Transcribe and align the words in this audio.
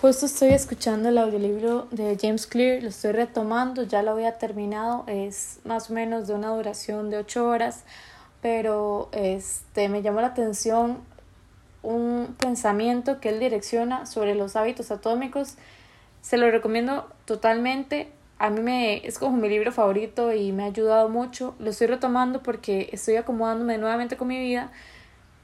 Justo 0.00 0.26
estoy 0.26 0.50
escuchando 0.50 1.08
el 1.08 1.18
audiolibro 1.18 1.88
de 1.90 2.16
James 2.20 2.46
Clear, 2.46 2.84
lo 2.84 2.90
estoy 2.90 3.10
retomando, 3.10 3.82
ya 3.82 4.00
lo 4.04 4.12
había 4.12 4.38
terminado, 4.38 5.02
es 5.08 5.58
más 5.64 5.90
o 5.90 5.94
menos 5.94 6.28
de 6.28 6.34
una 6.34 6.50
duración 6.50 7.10
de 7.10 7.16
ocho 7.16 7.48
horas, 7.48 7.82
pero 8.40 9.08
este, 9.10 9.88
me 9.88 10.00
llamó 10.00 10.20
la 10.20 10.28
atención 10.28 10.98
un 11.82 12.36
pensamiento 12.38 13.18
que 13.18 13.30
él 13.30 13.40
direcciona 13.40 14.06
sobre 14.06 14.36
los 14.36 14.54
hábitos 14.54 14.92
atómicos. 14.92 15.56
Se 16.20 16.36
lo 16.36 16.48
recomiendo 16.48 17.08
totalmente. 17.24 18.12
A 18.38 18.50
mí 18.50 18.60
me 18.60 19.04
es 19.04 19.18
como 19.18 19.36
mi 19.36 19.48
libro 19.48 19.72
favorito 19.72 20.32
y 20.32 20.52
me 20.52 20.62
ha 20.62 20.66
ayudado 20.66 21.08
mucho. 21.08 21.56
Lo 21.58 21.70
estoy 21.70 21.88
retomando 21.88 22.40
porque 22.40 22.88
estoy 22.92 23.16
acomodándome 23.16 23.78
nuevamente 23.78 24.16
con 24.16 24.28
mi 24.28 24.38
vida 24.38 24.70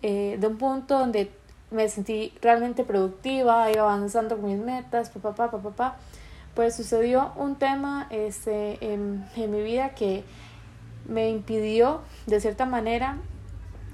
eh, 0.02 0.36
de 0.39 0.46
un 0.46 0.59
punto 0.59 0.96
donde 0.96 1.32
me 1.70 1.88
sentí 1.88 2.32
realmente 2.40 2.84
productiva, 2.84 3.70
iba 3.70 3.82
avanzando 3.82 4.36
con 4.36 4.46
mis 4.46 4.58
metas, 4.58 5.10
papá, 5.10 5.34
papá, 5.34 5.58
papá, 5.58 5.96
pues 6.54 6.76
sucedió 6.76 7.32
un 7.36 7.56
tema 7.56 8.06
este, 8.11 8.79
en, 8.93 9.25
mi 9.36 9.62
vida 9.62 9.90
que 9.90 10.25
me 11.08 11.29
impidió, 11.29 12.00
de 12.26 12.40
cierta 12.40 12.64
manera, 12.64 13.18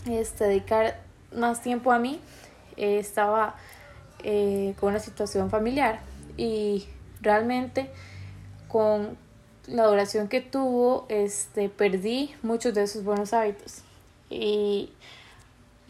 este, 0.06 0.44
dedicar 0.44 1.00
más 1.34 1.62
tiempo 1.62 1.92
a 1.92 1.98
mí. 1.98 2.20
Estaba 2.76 3.56
eh, 4.22 4.74
con 4.78 4.90
una 4.90 5.00
situación 5.00 5.50
familiar 5.50 6.00
y 6.36 6.86
realmente 7.20 7.90
con 8.68 9.16
la 9.66 9.86
duración 9.86 10.28
que 10.28 10.40
tuvo, 10.40 11.06
este, 11.08 11.68
perdí 11.68 12.34
muchos 12.42 12.74
de 12.74 12.82
esos 12.82 13.04
buenos 13.04 13.32
hábitos. 13.32 13.82
Y 14.28 14.90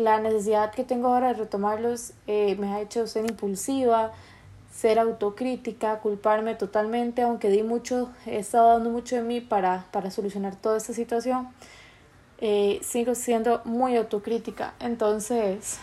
la 0.01 0.21
necesidad 0.21 0.73
que 0.73 0.85
tengo 0.85 1.09
ahora 1.09 1.29
de 1.29 1.35
retomarlos 1.35 2.13
eh, 2.27 2.57
me 2.57 2.73
ha 2.73 2.81
hecho 2.81 3.07
ser 3.07 3.25
impulsiva, 3.25 4.13
ser 4.73 4.99
autocrítica, 4.99 5.99
culparme 5.99 6.55
totalmente, 6.55 7.23
aunque 7.23 7.49
di 7.51 7.63
mucho, 7.63 8.11
he 8.27 8.39
estado 8.39 8.69
dando 8.71 8.91
mucho 8.91 9.17
de 9.17 9.23
mí 9.23 9.41
para, 9.41 9.87
para 9.91 10.11
solucionar 10.11 10.57
toda 10.57 10.79
esta 10.79 10.93
situación, 10.93 11.49
eh, 12.39 12.81
sigo 12.83 13.15
siendo 13.15 13.61
muy 13.65 13.97
autocrítica. 13.97 14.75
Entonces, 14.81 15.79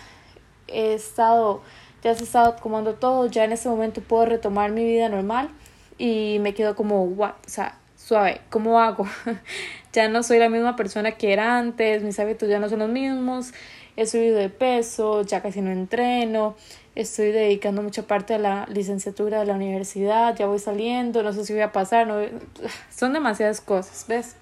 he 0.67 0.93
estado, 0.93 1.61
ya 2.03 2.15
se 2.15 2.23
estado 2.23 2.49
acomodando 2.53 2.95
todo, 2.95 3.27
ya 3.27 3.43
en 3.43 3.51
este 3.51 3.69
momento 3.69 4.01
puedo 4.01 4.25
retomar 4.25 4.71
mi 4.71 4.83
vida 4.83 5.09
normal 5.09 5.49
y 5.97 6.37
me 6.41 6.53
quedo 6.53 6.75
como, 6.75 7.03
what, 7.03 7.33
o 7.45 7.49
sea, 7.49 7.77
suave, 7.95 8.41
¿cómo 8.49 8.79
hago? 8.79 9.05
ya 9.97 10.07
no 10.09 10.21
soy 10.21 10.37
la 10.37 10.47
misma 10.47 10.75
persona 10.75 11.13
que 11.13 11.33
era 11.33 11.57
antes, 11.57 12.03
mis 12.03 12.19
hábitos 12.19 12.47
ya 12.47 12.59
no 12.59 12.69
son 12.69 12.77
los 12.77 12.89
mismos, 12.89 13.51
he 13.95 14.05
subido 14.05 14.37
de 14.37 14.49
peso, 14.49 15.23
ya 15.23 15.41
casi 15.41 15.59
no 15.59 15.71
entreno, 15.71 16.55
estoy 16.93 17.31
dedicando 17.31 17.81
mucha 17.81 18.03
parte 18.03 18.33
de 18.33 18.39
la 18.39 18.67
licenciatura 18.69 19.39
de 19.39 19.47
la 19.47 19.55
universidad, 19.55 20.35
ya 20.35 20.45
voy 20.45 20.59
saliendo, 20.59 21.23
no 21.23 21.33
sé 21.33 21.45
si 21.45 21.53
voy 21.53 21.63
a 21.63 21.71
pasar, 21.71 22.05
no, 22.05 22.19
son 22.95 23.11
demasiadas 23.11 23.59
cosas, 23.59 24.05
¿ves? 24.07 24.35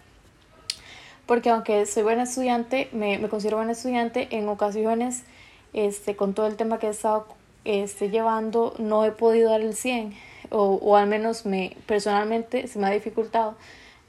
Porque 1.25 1.49
aunque 1.49 1.85
soy 1.85 2.03
buena 2.03 2.23
estudiante, 2.23 2.89
me, 2.91 3.17
me 3.17 3.29
considero 3.29 3.55
buena 3.55 3.71
estudiante, 3.71 4.27
en 4.31 4.49
ocasiones, 4.49 5.23
este, 5.71 6.17
con 6.17 6.33
todo 6.33 6.47
el 6.47 6.57
tema 6.57 6.79
que 6.79 6.87
he 6.87 6.89
estado 6.89 7.27
este, 7.63 8.09
llevando, 8.09 8.75
no 8.77 9.05
he 9.05 9.11
podido 9.11 9.51
dar 9.51 9.61
el 9.61 9.73
100, 9.73 10.13
o, 10.49 10.73
o 10.81 10.97
al 10.97 11.07
menos 11.07 11.45
me, 11.45 11.77
personalmente 11.85 12.67
se 12.67 12.77
me 12.77 12.87
ha 12.87 12.89
dificultado. 12.89 13.55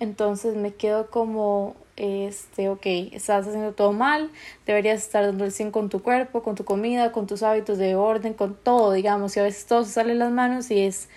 Entonces 0.01 0.57
me 0.57 0.75
quedo 0.75 1.11
como 1.11 1.75
este, 1.97 2.69
ok, 2.69 2.85
estás 3.13 3.47
haciendo 3.47 3.73
todo 3.73 3.93
mal, 3.93 4.31
deberías 4.67 5.03
estar 5.03 5.25
dando 5.25 5.45
el 5.45 5.53
100 5.53 5.71
con 5.71 5.89
tu 5.89 6.03
cuerpo, 6.03 6.43
con 6.43 6.55
tu 6.55 6.65
comida, 6.65 7.13
con 7.13 7.27
tus 7.27 7.43
hábitos 7.43 7.79
de 7.79 7.95
orden, 7.97 8.35
con 8.35 8.55
todo, 8.55 8.93
digamos, 8.93 9.37
y 9.37 9.41
a 9.41 9.45
veces 9.45 9.67
todo 9.67 9.85
se 9.85 9.93
sale 9.93 10.13
en 10.13 10.19
las 10.19 10.31
manos 10.31 10.71
y 10.71 10.81
es, 10.81 11.09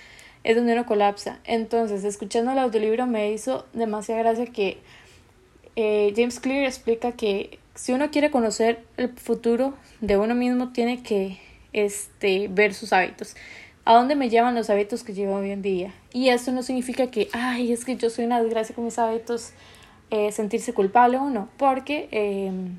es 0.44 0.56
donde 0.56 0.74
uno 0.74 0.86
colapsa. 0.86 1.40
Entonces, 1.44 2.04
escuchando 2.06 2.52
el 2.52 2.60
audiolibro 2.60 3.06
me 3.08 3.32
hizo 3.32 3.66
demasiada 3.74 4.22
gracia 4.22 4.46
que 4.46 4.78
eh, 5.76 6.14
James 6.16 6.40
Clear 6.40 6.66
explica 6.66 7.12
que 7.12 7.60
si 7.76 7.94
uno 7.94 8.12
quiere 8.12 8.32
conocer 8.32 8.84
el 8.98 9.10
futuro 9.10 9.74
de 10.02 10.18
uno 10.18 10.36
mismo, 10.36 10.72
tiene 10.72 11.04
que 11.04 11.40
este, 11.74 12.48
ver 12.50 12.74
sus 12.74 12.94
hábitos. 12.94 13.36
¿A 13.90 13.96
dónde 13.96 14.14
me 14.14 14.30
llevan 14.30 14.54
los 14.54 14.70
hábitos 14.70 15.04
que 15.04 15.16
llevo 15.16 15.38
hoy 15.38 15.50
en 15.50 15.64
día? 15.64 15.92
Y 16.14 16.30
eso 16.30 16.52
no 16.52 16.62
significa 16.62 17.08
que, 17.08 17.28
ay, 17.34 17.74
es 17.74 17.86
que 17.86 17.96
yo 17.96 18.12
soy 18.12 18.26
una 18.26 18.40
desgracia 18.40 18.76
con 18.76 18.86
mis 18.86 19.00
hábitos 19.00 19.50
eh, 20.12 20.32
sentirse 20.32 20.74
culpable 20.74 21.18
o 21.18 21.32
no, 21.32 21.50
porque 21.58 22.08
em, 22.12 22.78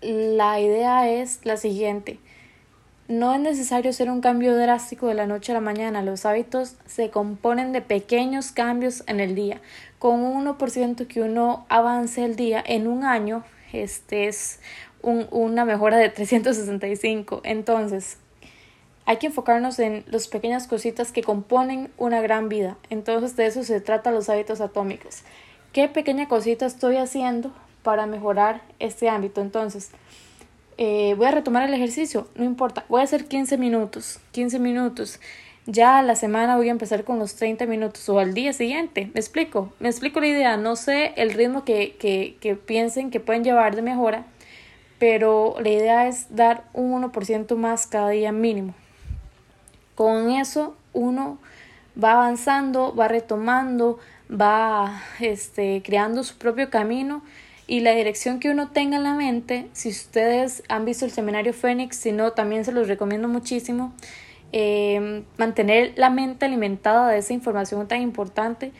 la 0.00 0.58
idea 0.58 1.08
es 1.08 1.38
la 1.44 1.56
siguiente. 1.56 2.18
No 3.06 3.32
es 3.34 3.40
necesario 3.40 3.90
hacer 3.90 4.10
un 4.10 4.20
cambio 4.20 4.56
drástico 4.56 5.06
de 5.06 5.14
la 5.14 5.28
noche 5.28 5.52
a 5.52 5.54
la 5.54 5.60
mañana. 5.60 6.02
Los 6.02 6.26
hábitos 6.26 6.74
se 6.86 7.10
componen 7.10 7.70
de 7.70 7.80
pequeños 7.80 8.50
cambios 8.50 9.04
en 9.06 9.20
el 9.20 9.36
día. 9.36 9.60
Con 10.00 10.24
un 10.24 10.44
1% 10.44 11.06
que 11.06 11.22
uno 11.22 11.66
avance 11.68 12.24
el 12.24 12.34
día 12.34 12.60
en 12.66 12.88
un 12.88 13.04
año, 13.04 13.44
este 13.72 14.26
es 14.26 14.58
un, 15.02 15.28
una 15.30 15.64
mejora 15.64 15.98
de 15.98 16.08
365. 16.08 17.42
Entonces, 17.44 18.16
hay 19.10 19.16
que 19.16 19.26
enfocarnos 19.26 19.80
en 19.80 20.04
las 20.06 20.28
pequeñas 20.28 20.68
cositas 20.68 21.10
que 21.10 21.22
componen 21.22 21.90
una 21.98 22.20
gran 22.20 22.48
vida. 22.48 22.76
Entonces, 22.90 23.34
de 23.34 23.46
eso 23.46 23.64
se 23.64 23.80
trata 23.80 24.12
los 24.12 24.28
hábitos 24.28 24.60
atómicos 24.60 25.24
qué 25.72 25.88
pequeña 25.88 26.28
cosita 26.28 26.66
estoy 26.66 26.96
haciendo 26.96 27.52
para 27.82 28.06
mejorar 28.06 28.62
este 28.78 29.08
ámbito. 29.08 29.40
Entonces, 29.40 29.90
eh, 30.78 31.14
voy 31.16 31.26
a 31.26 31.30
retomar 31.30 31.68
el 31.68 31.74
ejercicio, 31.74 32.28
no 32.34 32.44
importa, 32.44 32.84
voy 32.88 33.00
a 33.00 33.04
hacer 33.04 33.26
15 33.26 33.58
minutos, 33.58 34.20
15 34.32 34.58
minutos. 34.58 35.20
Ya 35.66 35.98
a 35.98 36.02
la 36.02 36.16
semana 36.16 36.56
voy 36.56 36.68
a 36.68 36.72
empezar 36.72 37.04
con 37.04 37.18
los 37.18 37.36
30 37.36 37.66
minutos 37.66 38.08
o 38.08 38.18
al 38.18 38.34
día 38.34 38.52
siguiente. 38.52 39.10
Me 39.14 39.20
explico, 39.20 39.72
me 39.78 39.88
explico 39.88 40.18
la 40.20 40.26
idea. 40.26 40.56
No 40.56 40.74
sé 40.74 41.12
el 41.16 41.32
ritmo 41.32 41.64
que, 41.64 41.96
que, 41.96 42.36
que 42.40 42.56
piensen 42.56 43.10
que 43.10 43.20
pueden 43.20 43.44
llevar 43.44 43.76
de 43.76 43.82
mejora, 43.82 44.24
pero 44.98 45.54
la 45.60 45.68
idea 45.68 46.08
es 46.08 46.34
dar 46.34 46.64
un 46.72 47.02
1% 47.02 47.54
más 47.56 47.86
cada 47.86 48.08
día 48.08 48.32
mínimo. 48.32 48.74
Con 50.00 50.30
eso 50.30 50.78
uno 50.94 51.36
va 52.02 52.12
avanzando, 52.12 52.94
va 52.94 53.06
retomando, 53.06 53.98
va 54.30 55.02
este, 55.20 55.82
creando 55.84 56.24
su 56.24 56.38
propio 56.38 56.70
camino 56.70 57.22
y 57.66 57.80
la 57.80 57.90
dirección 57.90 58.40
que 58.40 58.48
uno 58.48 58.70
tenga 58.70 58.96
en 58.96 59.02
la 59.02 59.12
mente, 59.12 59.68
si 59.74 59.90
ustedes 59.90 60.62
han 60.70 60.86
visto 60.86 61.04
el 61.04 61.10
seminario 61.10 61.52
Fénix, 61.52 61.96
si 61.96 62.12
no, 62.12 62.32
también 62.32 62.64
se 62.64 62.72
los 62.72 62.88
recomiendo 62.88 63.28
muchísimo, 63.28 63.92
eh, 64.52 65.22
mantener 65.36 65.92
la 65.96 66.08
mente 66.08 66.46
alimentada 66.46 67.10
de 67.10 67.18
esa 67.18 67.34
información 67.34 67.86
tan 67.86 68.00
importante. 68.00 68.72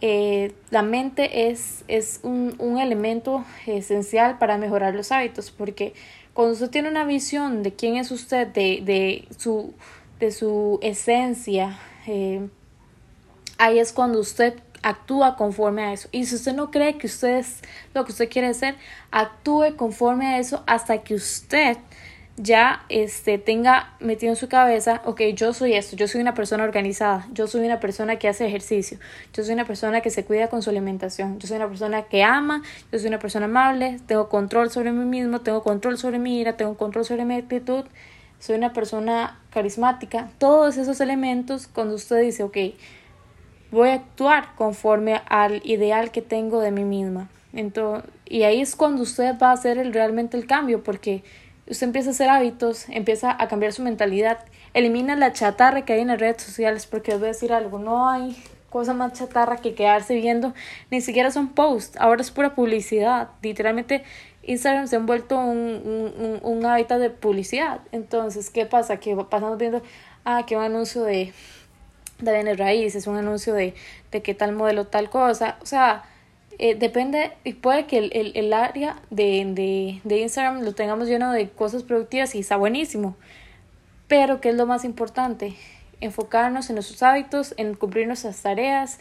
Eh, 0.00 0.52
la 0.70 0.82
mente 0.82 1.48
es, 1.48 1.84
es 1.86 2.18
un, 2.24 2.56
un, 2.58 2.78
elemento 2.78 3.44
esencial 3.66 4.36
para 4.38 4.58
mejorar 4.58 4.96
los 4.96 5.12
hábitos, 5.12 5.52
porque 5.52 5.94
cuando 6.34 6.54
usted 6.54 6.70
tiene 6.70 6.88
una 6.88 7.04
visión 7.04 7.62
de 7.62 7.72
quién 7.74 7.96
es 7.96 8.10
usted, 8.10 8.48
de, 8.48 8.80
de, 8.82 9.28
su, 9.36 9.74
de 10.18 10.30
su 10.30 10.78
esencia, 10.82 11.78
eh, 12.06 12.48
ahí 13.58 13.78
es 13.78 13.92
cuando 13.92 14.18
usted 14.20 14.54
actúa 14.82 15.36
conforme 15.36 15.82
a 15.82 15.92
eso. 15.92 16.08
Y 16.12 16.26
si 16.26 16.36
usted 16.36 16.54
no 16.54 16.70
cree 16.70 16.98
que 16.98 17.06
usted 17.06 17.38
es 17.38 17.60
lo 17.94 18.04
que 18.04 18.12
usted 18.12 18.28
quiere 18.28 18.48
hacer, 18.48 18.76
actúe 19.10 19.76
conforme 19.76 20.26
a 20.26 20.38
eso 20.38 20.62
hasta 20.66 20.98
que 20.98 21.14
usted 21.14 21.76
ya 22.38 22.84
este, 22.88 23.38
tenga 23.38 23.94
metido 23.98 24.32
en 24.32 24.36
su 24.36 24.48
cabeza, 24.48 25.02
ok, 25.04 25.20
yo 25.34 25.52
soy 25.52 25.74
esto, 25.74 25.96
yo 25.96 26.06
soy 26.06 26.20
una 26.20 26.34
persona 26.34 26.62
organizada, 26.62 27.26
yo 27.32 27.48
soy 27.48 27.66
una 27.66 27.80
persona 27.80 28.16
que 28.16 28.28
hace 28.28 28.46
ejercicio, 28.46 28.98
yo 29.34 29.42
soy 29.42 29.54
una 29.54 29.64
persona 29.64 30.00
que 30.00 30.10
se 30.10 30.24
cuida 30.24 30.48
con 30.48 30.62
su 30.62 30.70
alimentación, 30.70 31.38
yo 31.40 31.48
soy 31.48 31.56
una 31.56 31.68
persona 31.68 32.02
que 32.02 32.22
ama, 32.22 32.62
yo 32.92 32.98
soy 33.00 33.08
una 33.08 33.18
persona 33.18 33.46
amable, 33.46 33.98
tengo 34.06 34.28
control 34.28 34.70
sobre 34.70 34.92
mí 34.92 35.04
mismo, 35.04 35.40
tengo 35.40 35.64
control 35.64 35.98
sobre 35.98 36.20
mi 36.20 36.38
ira, 36.38 36.56
tengo 36.56 36.76
control 36.76 37.04
sobre 37.04 37.24
mi 37.24 37.34
actitud, 37.34 37.84
soy 38.38 38.56
una 38.56 38.72
persona 38.72 39.40
carismática, 39.50 40.30
todos 40.38 40.76
esos 40.76 41.00
elementos 41.00 41.66
cuando 41.66 41.94
usted 41.94 42.20
dice, 42.22 42.42
ok, 42.42 42.56
voy 43.70 43.90
a 43.90 43.94
actuar 43.94 44.54
conforme 44.56 45.20
al 45.28 45.60
ideal 45.64 46.10
que 46.10 46.22
tengo 46.22 46.60
de 46.60 46.70
mí 46.70 46.84
misma. 46.84 47.28
Entonces, 47.52 48.10
y 48.26 48.42
ahí 48.42 48.60
es 48.60 48.76
cuando 48.76 49.02
usted 49.02 49.36
va 49.38 49.50
a 49.50 49.52
hacer 49.52 49.78
el, 49.78 49.92
realmente 49.92 50.36
el 50.36 50.46
cambio, 50.46 50.82
porque 50.82 51.24
usted 51.66 51.86
empieza 51.86 52.10
a 52.10 52.12
hacer 52.12 52.28
hábitos, 52.28 52.88
empieza 52.88 53.34
a 53.38 53.48
cambiar 53.48 53.72
su 53.72 53.82
mentalidad, 53.82 54.38
elimina 54.74 55.16
la 55.16 55.32
chatarra 55.32 55.84
que 55.84 55.94
hay 55.94 56.00
en 56.00 56.08
las 56.08 56.20
redes 56.20 56.42
sociales, 56.42 56.86
porque 56.86 57.12
les 57.12 57.20
voy 57.20 57.28
a 57.28 57.32
decir 57.32 57.52
algo, 57.52 57.78
no 57.78 58.08
hay 58.08 58.36
cosa 58.70 58.94
más 58.94 59.12
chatarra 59.14 59.56
que 59.56 59.74
quedarse 59.74 60.14
viendo, 60.14 60.54
ni 60.90 61.00
siquiera 61.00 61.30
son 61.30 61.48
posts, 61.48 61.96
ahora 61.98 62.20
es 62.20 62.30
pura 62.30 62.54
publicidad, 62.54 63.30
literalmente 63.42 64.04
Instagram 64.42 64.86
se 64.88 64.96
ha 64.96 64.98
vuelto 65.00 65.38
un, 65.38 66.12
un, 66.18 66.40
un 66.42 66.66
hábitat 66.66 67.00
de 67.00 67.10
publicidad, 67.10 67.80
entonces, 67.92 68.50
¿qué 68.50 68.66
pasa? 68.66 68.98
Que 68.98 69.14
pasamos 69.16 69.58
viendo, 69.58 69.82
ah, 70.24 70.44
que 70.46 70.56
un 70.56 70.62
anuncio 70.62 71.02
de 71.02 71.32
de 72.20 72.32
bienes 72.32 72.58
raíces, 72.58 73.06
un 73.06 73.16
anuncio 73.16 73.54
de, 73.54 73.74
de 74.10 74.22
qué 74.22 74.34
tal 74.34 74.52
modelo 74.52 74.86
tal 74.86 75.10
cosa, 75.10 75.56
o 75.62 75.66
sea, 75.66 76.04
eh, 76.58 76.74
depende, 76.74 77.32
y 77.44 77.52
puede 77.54 77.86
que 77.86 77.98
el, 77.98 78.10
el, 78.12 78.32
el 78.34 78.52
área 78.52 78.96
de, 79.10 79.44
de, 79.54 80.00
de, 80.02 80.18
Instagram 80.18 80.62
lo 80.62 80.74
tengamos 80.74 81.06
lleno 81.06 81.32
de 81.32 81.48
cosas 81.48 81.84
productivas 81.84 82.34
y 82.34 82.40
está 82.40 82.56
buenísimo, 82.56 83.16
Pero, 84.08 84.40
¿qué 84.40 84.48
es 84.50 84.56
lo 84.56 84.66
más 84.66 84.84
importante? 84.84 85.54
Enfocarnos 86.00 86.68
en 86.70 86.76
nuestros 86.76 87.02
hábitos, 87.02 87.54
en 87.56 87.74
cumplir 87.74 88.06
nuestras 88.06 88.40
tareas. 88.42 88.98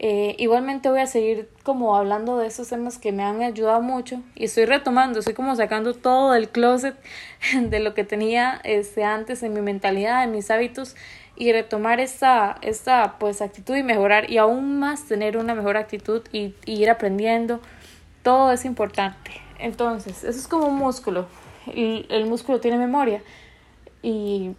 Eh, 0.00 0.36
igualmente 0.38 0.88
voy 0.90 1.00
a 1.00 1.06
seguir 1.06 1.48
como 1.64 1.96
hablando 1.96 2.38
de 2.38 2.46
esos 2.46 2.68
temas 2.68 2.98
que 2.98 3.10
me 3.10 3.24
han 3.24 3.42
ayudado 3.42 3.82
mucho 3.82 4.22
y 4.36 4.44
estoy 4.44 4.64
retomando, 4.64 5.18
estoy 5.18 5.34
como 5.34 5.56
sacando 5.56 5.92
todo 5.92 6.30
del 6.30 6.50
closet 6.50 6.94
de 7.60 7.80
lo 7.80 7.94
que 7.94 8.04
tenía 8.04 8.60
este, 8.62 9.02
antes 9.02 9.42
en 9.42 9.54
mi 9.54 9.60
mentalidad, 9.60 10.22
en 10.22 10.30
mis 10.30 10.52
hábitos 10.52 10.94
y 11.34 11.52
retomar 11.52 11.98
esta, 11.98 12.58
esta 12.62 13.16
pues 13.18 13.42
actitud 13.42 13.74
y 13.74 13.82
mejorar 13.82 14.30
y 14.30 14.38
aún 14.38 14.78
más 14.78 15.06
tener 15.06 15.36
una 15.36 15.54
mejor 15.54 15.76
actitud 15.76 16.22
y, 16.32 16.54
ir 16.66 16.90
aprendiendo. 16.90 17.60
Todo 18.22 18.52
es 18.52 18.64
importante. 18.64 19.30
Entonces, 19.58 20.24
eso 20.24 20.38
es 20.38 20.48
como 20.48 20.66
un 20.66 20.76
músculo. 20.76 21.26
El, 21.66 22.06
el 22.10 22.26
músculo 22.26 22.60
tiene 22.60 22.76
memoria 22.76 23.22
y 24.02 24.52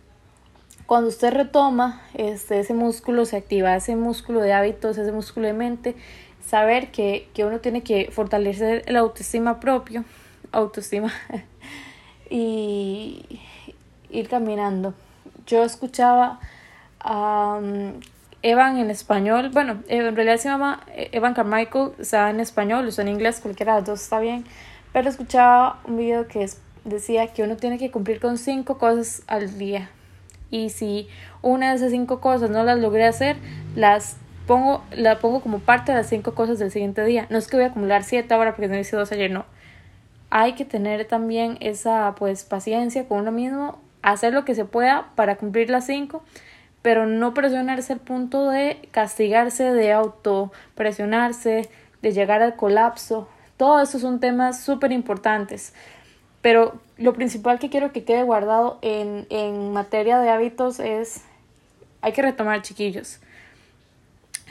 cuando 0.89 1.09
usted 1.09 1.31
retoma 1.31 2.01
este, 2.15 2.59
ese 2.59 2.73
músculo, 2.73 3.23
se 3.25 3.37
activa 3.37 3.75
ese 3.75 3.95
músculo 3.95 4.39
de 4.39 4.53
hábitos, 4.53 4.97
ese 4.97 5.11
músculo 5.11 5.45
de 5.45 5.53
mente, 5.53 5.95
saber 6.43 6.89
que, 6.89 7.29
que 7.35 7.45
uno 7.45 7.59
tiene 7.59 7.83
que 7.83 8.09
fortalecer 8.11 8.81
el 8.87 8.95
autoestima 8.95 9.59
propio, 9.59 10.03
autoestima, 10.51 11.13
y 12.31 13.39
ir 14.09 14.29
caminando. 14.29 14.95
Yo 15.45 15.63
escuchaba 15.63 16.39
Evan 18.41 18.77
en 18.77 18.89
español, 18.89 19.51
bueno, 19.53 19.83
en 19.89 20.15
realidad 20.15 20.37
se 20.37 20.49
llama 20.49 20.81
Evan 20.95 21.35
Carmichael, 21.35 21.91
o 21.99 22.03
sea, 22.03 22.31
en 22.31 22.39
español, 22.39 22.87
o 22.87 22.91
sea, 22.91 23.03
en 23.03 23.09
inglés, 23.09 23.41
cualquiera 23.41 23.73
de 23.73 23.81
los 23.81 23.89
dos 23.89 24.01
está 24.01 24.19
bien, 24.19 24.43
pero 24.91 25.07
escuchaba 25.07 25.81
un 25.85 25.97
video 25.97 26.27
que 26.27 26.49
decía 26.83 27.27
que 27.27 27.43
uno 27.43 27.57
tiene 27.57 27.77
que 27.77 27.91
cumplir 27.91 28.19
con 28.19 28.39
cinco 28.39 28.79
cosas 28.79 29.21
al 29.27 29.55
día 29.59 29.91
y 30.51 30.69
si 30.69 31.07
una 31.41 31.69
de 31.69 31.75
esas 31.75 31.91
cinco 31.91 32.21
cosas 32.21 32.49
no 32.49 32.63
las 32.63 32.79
logré 32.79 33.05
hacer, 33.05 33.37
las 33.75 34.17
pongo, 34.47 34.83
la 34.91 35.19
pongo 35.19 35.41
como 35.41 35.59
parte 35.59 35.91
de 35.91 35.97
las 35.97 36.07
cinco 36.07 36.33
cosas 36.33 36.59
del 36.59 36.71
siguiente 36.71 37.03
día. 37.05 37.27
No 37.29 37.37
es 37.37 37.47
que 37.47 37.57
voy 37.57 37.65
a 37.65 37.69
acumular 37.69 38.03
siete 38.03 38.33
ahora 38.33 38.55
porque 38.55 38.67
no 38.67 38.77
hice 38.77 38.95
dos 38.95 39.11
ayer, 39.11 39.31
no. 39.31 39.45
Hay 40.29 40.53
que 40.53 40.65
tener 40.65 41.05
también 41.05 41.57
esa 41.59 42.13
pues 42.17 42.43
paciencia 42.43 43.07
con 43.07 43.19
uno 43.19 43.31
mismo, 43.31 43.79
hacer 44.01 44.33
lo 44.33 44.45
que 44.45 44.55
se 44.55 44.65
pueda 44.65 45.11
para 45.15 45.37
cumplir 45.37 45.69
las 45.69 45.85
cinco 45.85 46.23
pero 46.81 47.05
no 47.05 47.33
presionarse 47.33 47.93
al 47.93 47.99
punto 47.99 48.49
de 48.49 48.87
castigarse, 48.91 49.73
de 49.73 49.91
autopresionarse, 49.91 51.69
de 52.01 52.11
llegar 52.11 52.41
al 52.41 52.55
colapso. 52.55 53.27
Todo 53.57 53.81
eso 53.81 53.99
son 53.99 54.19
temas 54.19 54.61
súper 54.61 54.91
importantes. 54.91 55.73
Pero 56.41 56.79
lo 56.97 57.13
principal 57.13 57.59
que 57.59 57.69
quiero 57.69 57.91
que 57.91 58.03
quede 58.03 58.23
guardado 58.23 58.79
en, 58.81 59.27
en 59.29 59.73
materia 59.73 60.19
de 60.19 60.29
hábitos 60.29 60.79
es, 60.79 61.21
hay 62.01 62.13
que 62.13 62.21
retomar 62.21 62.61
chiquillos. 62.61 63.19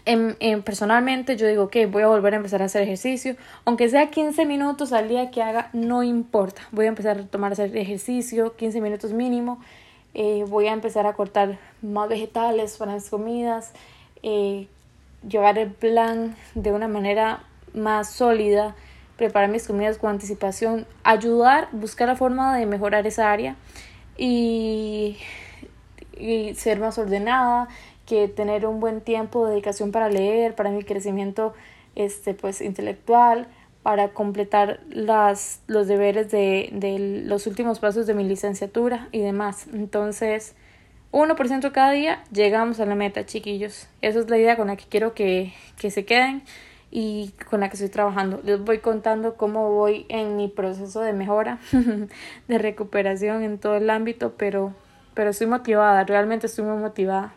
En, 0.05 0.37
en, 0.41 0.63
personalmente 0.63 1.37
yo 1.37 1.47
digo 1.47 1.69
que 1.69 1.87
voy 1.87 2.03
a 2.03 2.07
volver 2.07 2.33
a 2.33 2.37
empezar 2.39 2.63
a 2.63 2.67
hacer 2.67 2.83
ejercicio, 2.83 3.37
aunque 3.65 3.89
sea 3.89 4.11
15 4.11 4.47
minutos 4.47 4.93
al 4.93 5.09
día 5.09 5.31
que 5.31 5.43
haga, 5.43 5.69
no 5.73 6.03
importa, 6.03 6.63
voy 6.73 6.87
a 6.87 6.89
empezar 6.89 7.19
a 7.19 7.23
retomar 7.23 7.53
hacer 7.53 7.77
ejercicio, 7.77 8.57
15 8.57 8.81
minutos 8.81 9.13
mínimo, 9.13 9.61
eh, 10.15 10.45
voy 10.49 10.67
a 10.67 10.73
empezar 10.73 11.07
a 11.07 11.13
cortar 11.13 11.59
más 11.83 12.09
vegetales 12.09 12.79
para 12.79 12.95
las 12.95 13.11
comidas, 13.11 13.73
eh, 14.23 14.67
llevar 15.29 15.59
el 15.59 15.73
plan 15.73 16.37
de 16.55 16.73
una 16.73 16.89
manera 16.89 17.45
más 17.75 18.11
sólida, 18.11 18.75
preparar 19.19 19.51
mis 19.51 19.67
comidas 19.67 19.99
con 19.99 20.11
anticipación, 20.11 20.87
ayudar, 21.03 21.69
buscar 21.73 22.09
la 22.09 22.17
forma 22.17 22.57
de 22.57 22.65
mejorar 22.65 23.07
esa 23.07 23.31
área 23.31 23.57
y, 24.17 25.19
ser 26.55 26.81
más 26.81 26.99
ordenada, 26.99 27.69
que 28.07 28.29
tener 28.29 28.65
un 28.65 28.81
buen 28.81 29.03
tiempo 29.03 29.45
de 29.45 29.53
dedicación 29.53 29.93
para 29.93 30.09
leer, 30.09 30.55
para 30.55 30.71
mi 30.71 30.83
crecimiento 30.83 31.53
este, 31.95 32.33
pues, 32.33 32.63
intelectual, 32.63 33.49
para 33.83 34.11
completar 34.11 34.81
las, 34.89 35.61
los 35.67 35.89
deberes 35.89 36.31
de, 36.31 36.71
de 36.73 37.23
los 37.27 37.47
últimos 37.47 37.81
pasos 37.81 38.07
de 38.07 38.15
mi 38.15 38.25
licenciatura 38.25 39.09
y 39.13 39.19
demás. 39.19 39.67
Entonces, 39.73 40.55
1% 41.11 41.73
cada 41.73 41.91
día 41.91 42.23
llegamos 42.33 42.81
a 42.81 42.87
la 42.87 42.95
meta, 42.95 43.27
chiquillos. 43.27 43.89
Esa 44.01 44.21
es 44.21 44.31
la 44.31 44.39
idea 44.39 44.57
con 44.57 44.69
la 44.69 44.77
que 44.77 44.85
quiero 44.89 45.15
que, 45.15 45.53
que 45.77 45.91
se 45.91 46.05
queden 46.05 46.43
y 46.91 47.33
con 47.51 47.61
la 47.61 47.69
que 47.69 47.75
estoy 47.75 47.91
trabajando. 47.91 48.41
Les 48.45 48.61
voy 48.61 48.79
contando 48.79 49.37
cómo 49.37 49.73
voy 49.73 50.07
en 50.09 50.37
mi 50.37 50.49
proceso 50.49 51.01
de 51.01 51.13
mejora, 51.13 51.59
de 52.49 52.59
recuperación 52.59 53.43
en 53.43 53.59
todo 53.59 53.77
el 53.77 53.91
ámbito, 53.91 54.35
pero, 54.37 54.73
pero 55.15 55.31
estoy 55.31 55.47
motivada, 55.47 56.05
realmente 56.05 56.47
estoy 56.47 56.65
muy 56.65 56.81
motivada. 56.81 57.35